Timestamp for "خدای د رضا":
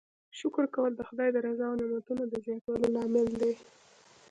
1.09-1.65